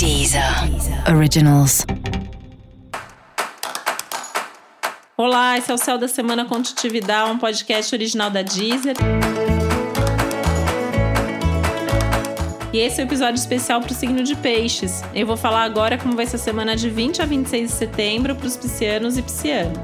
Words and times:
Deezer 0.00 0.42
Originals. 1.14 1.84
Olá, 5.14 5.58
esse 5.58 5.70
é 5.70 5.74
o 5.74 5.76
Céu 5.76 5.98
da 5.98 6.08
Semana 6.08 6.46
Contitividade, 6.46 7.30
um 7.30 7.36
podcast 7.36 7.94
original 7.94 8.30
da 8.30 8.40
Deezer. 8.40 8.96
E 12.72 12.78
esse 12.78 12.98
é 12.98 13.04
o 13.04 13.06
um 13.06 13.08
episódio 13.10 13.34
especial 13.34 13.82
para 13.82 13.92
o 13.92 13.94
signo 13.94 14.22
de 14.22 14.34
Peixes. 14.36 15.02
Eu 15.14 15.26
vou 15.26 15.36
falar 15.36 15.64
agora 15.64 15.98
como 15.98 16.16
vai 16.16 16.24
ser 16.24 16.36
a 16.36 16.38
semana 16.38 16.74
de 16.74 16.88
20 16.88 17.20
a 17.20 17.26
26 17.26 17.68
de 17.68 17.76
setembro 17.76 18.34
para 18.34 18.46
os 18.46 18.56
piscianos 18.56 19.18
e 19.18 19.22
piscianas. 19.22 19.76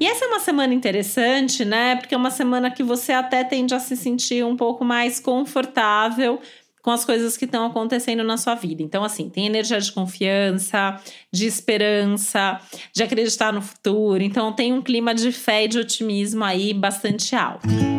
E 0.00 0.06
essa 0.06 0.24
é 0.24 0.28
uma 0.28 0.40
semana 0.40 0.72
interessante, 0.72 1.62
né? 1.62 1.94
Porque 1.96 2.14
é 2.14 2.16
uma 2.16 2.30
semana 2.30 2.70
que 2.70 2.82
você 2.82 3.12
até 3.12 3.44
tende 3.44 3.74
a 3.74 3.78
se 3.78 3.94
sentir 3.94 4.42
um 4.42 4.56
pouco 4.56 4.82
mais 4.82 5.20
confortável 5.20 6.40
com 6.82 6.90
as 6.90 7.04
coisas 7.04 7.36
que 7.36 7.44
estão 7.44 7.66
acontecendo 7.66 8.24
na 8.24 8.36
sua 8.36 8.54
vida. 8.54 8.82
Então, 8.82 9.04
assim, 9.04 9.28
tem 9.28 9.46
energia 9.46 9.80
de 9.80 9.92
confiança, 9.92 11.00
de 11.32 11.46
esperança, 11.46 12.60
de 12.92 13.02
acreditar 13.02 13.52
no 13.52 13.62
futuro. 13.62 14.22
Então, 14.22 14.52
tem 14.52 14.72
um 14.72 14.82
clima 14.82 15.14
de 15.14 15.32
fé 15.32 15.64
e 15.64 15.68
de 15.68 15.78
otimismo 15.78 16.44
aí 16.44 16.72
bastante 16.72 17.34
alto. 17.34 17.89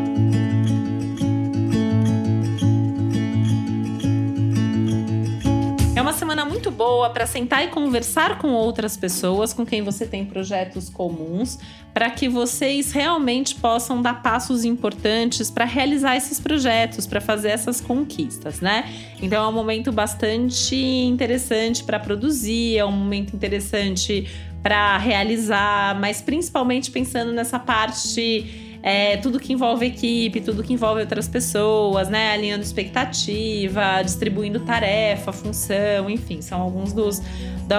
É 6.01 6.03
uma 6.03 6.13
semana 6.13 6.43
muito 6.43 6.71
boa 6.71 7.11
para 7.11 7.27
sentar 7.27 7.63
e 7.63 7.67
conversar 7.67 8.39
com 8.39 8.53
outras 8.53 8.97
pessoas 8.97 9.53
com 9.53 9.63
quem 9.63 9.83
você 9.83 10.03
tem 10.03 10.25
projetos 10.25 10.89
comuns, 10.89 11.59
para 11.93 12.09
que 12.09 12.27
vocês 12.27 12.91
realmente 12.91 13.53
possam 13.53 14.01
dar 14.01 14.23
passos 14.23 14.65
importantes 14.65 15.51
para 15.51 15.63
realizar 15.63 16.17
esses 16.17 16.39
projetos, 16.39 17.05
para 17.05 17.21
fazer 17.21 17.49
essas 17.49 17.79
conquistas, 17.79 18.61
né? 18.61 18.91
Então 19.21 19.45
é 19.45 19.47
um 19.47 19.51
momento 19.51 19.91
bastante 19.91 20.75
interessante 20.75 21.83
para 21.83 21.99
produzir, 21.99 22.79
é 22.79 22.83
um 22.83 22.91
momento 22.91 23.35
interessante 23.35 24.27
para 24.63 24.97
realizar, 24.97 25.99
mas 25.99 26.19
principalmente 26.19 26.89
pensando 26.89 27.31
nessa 27.31 27.59
parte 27.59 28.70
é, 28.83 29.17
tudo 29.17 29.39
que 29.39 29.53
envolve 29.53 29.85
equipe, 29.85 30.41
tudo 30.41 30.63
que 30.63 30.73
envolve 30.73 31.01
outras 31.01 31.27
pessoas, 31.27 32.09
né? 32.09 32.31
Alinhando 32.31 32.63
expectativa, 32.63 34.01
distribuindo 34.03 34.59
tarefa, 34.61 35.31
função, 35.31 36.09
enfim, 36.09 36.41
são 36.41 36.61
alguns 36.61 36.93
dos 36.93 37.21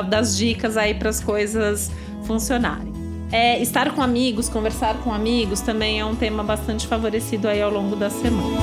das 0.09 0.37
dicas 0.37 0.77
aí 0.77 0.95
para 0.95 1.11
as 1.11 1.21
coisas 1.21 1.91
funcionarem. 2.25 2.93
É, 3.31 3.61
estar 3.61 3.95
com 3.95 4.03
amigos, 4.03 4.49
conversar 4.49 5.03
com 5.03 5.13
amigos 5.13 5.61
também 5.61 6.01
é 6.01 6.05
um 6.05 6.15
tema 6.15 6.43
bastante 6.43 6.87
favorecido 6.87 7.49
aí 7.49 7.61
ao 7.61 7.71
longo 7.71 7.97
da 7.97 8.09
semana. 8.09 8.57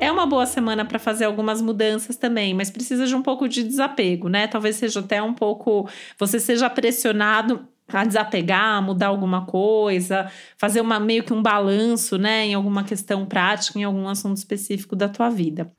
É 0.00 0.10
uma 0.10 0.26
boa 0.26 0.46
semana 0.46 0.84
para 0.84 0.98
fazer 0.98 1.24
algumas 1.24 1.60
mudanças 1.60 2.16
também, 2.16 2.54
mas 2.54 2.70
precisa 2.70 3.06
de 3.06 3.14
um 3.14 3.22
pouco 3.22 3.48
de 3.48 3.62
desapego, 3.62 4.28
né? 4.28 4.46
Talvez 4.46 4.76
seja 4.76 5.00
até 5.00 5.22
um 5.22 5.34
pouco. 5.34 5.88
Você 6.18 6.40
seja 6.40 6.70
pressionado 6.70 7.66
a 7.92 8.04
desapegar, 8.04 8.82
mudar 8.82 9.06
alguma 9.08 9.46
coisa, 9.46 10.30
fazer 10.56 10.80
uma 10.80 11.00
meio 11.00 11.24
que 11.24 11.32
um 11.32 11.42
balanço, 11.42 12.18
né, 12.18 12.46
em 12.46 12.54
alguma 12.54 12.84
questão 12.84 13.24
prática, 13.24 13.78
em 13.78 13.84
algum 13.84 14.08
assunto 14.08 14.36
específico 14.36 14.94
da 14.94 15.08
tua 15.08 15.30
vida. 15.30 15.72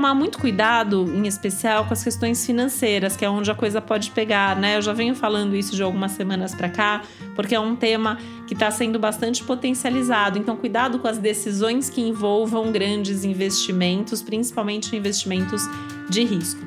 Tomar 0.00 0.14
muito 0.14 0.38
cuidado, 0.38 1.12
em 1.14 1.26
especial, 1.26 1.84
com 1.84 1.92
as 1.92 2.02
questões 2.02 2.46
financeiras, 2.46 3.18
que 3.18 3.22
é 3.22 3.28
onde 3.28 3.50
a 3.50 3.54
coisa 3.54 3.82
pode 3.82 4.10
pegar, 4.12 4.56
né? 4.56 4.78
Eu 4.78 4.82
já 4.82 4.94
venho 4.94 5.14
falando 5.14 5.54
isso 5.54 5.76
de 5.76 5.82
algumas 5.82 6.12
semanas 6.12 6.54
para 6.54 6.70
cá, 6.70 7.02
porque 7.36 7.54
é 7.54 7.60
um 7.60 7.76
tema 7.76 8.16
que 8.46 8.54
está 8.54 8.70
sendo 8.70 8.98
bastante 8.98 9.44
potencializado. 9.44 10.38
Então, 10.38 10.56
cuidado 10.56 10.98
com 11.00 11.06
as 11.06 11.18
decisões 11.18 11.90
que 11.90 12.00
envolvam 12.00 12.72
grandes 12.72 13.24
investimentos, 13.24 14.22
principalmente 14.22 14.96
investimentos 14.96 15.68
de 16.08 16.24
risco. 16.24 16.66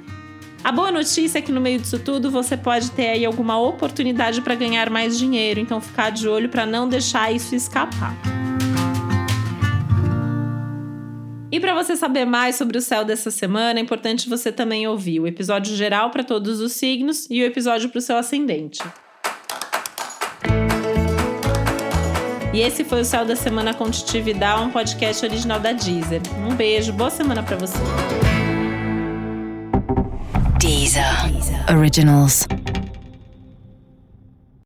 A 0.63 0.71
boa 0.71 0.91
notícia 0.91 1.39
é 1.39 1.41
que 1.41 1.51
no 1.51 1.59
meio 1.59 1.79
disso 1.79 1.97
tudo 1.97 2.29
você 2.29 2.55
pode 2.55 2.91
ter 2.91 3.07
aí 3.07 3.25
alguma 3.25 3.59
oportunidade 3.59 4.41
para 4.41 4.53
ganhar 4.53 4.91
mais 4.91 5.17
dinheiro, 5.17 5.59
então 5.59 5.81
ficar 5.81 6.11
de 6.11 6.27
olho 6.27 6.49
para 6.49 6.67
não 6.67 6.87
deixar 6.87 7.33
isso 7.33 7.55
escapar. 7.55 8.15
E 11.53 11.59
para 11.59 11.75
você 11.75 11.95
saber 11.95 12.25
mais 12.25 12.55
sobre 12.55 12.79
o 12.79 12.81
céu 12.81 13.05
dessa 13.05 13.29
semana, 13.29 13.79
é 13.79 13.81
importante 13.83 14.27
você 14.27 14.51
também 14.51 14.87
ouvir 14.87 15.19
o 15.19 15.27
episódio 15.27 15.75
geral 15.75 16.09
para 16.09 16.23
todos 16.23 16.59
os 16.59 16.71
signos 16.71 17.27
e 17.29 17.43
o 17.43 17.45
episódio 17.45 17.89
para 17.89 17.99
o 17.99 18.01
seu 18.01 18.17
ascendente. 18.17 18.79
E 22.51 22.59
esse 22.59 22.83
foi 22.83 23.01
o 23.01 23.05
Céu 23.05 23.23
da 23.23 23.35
Semana 23.35 23.71
Contitividade, 23.71 24.63
um 24.63 24.71
podcast 24.71 25.23
original 25.23 25.59
da 25.59 25.73
Deezer. 25.73 26.23
Um 26.39 26.55
beijo, 26.55 26.91
boa 26.91 27.11
semana 27.11 27.43
para 27.43 27.55
você. 27.55 27.77
Deezer. 30.59 31.05
Originals. 31.71 32.47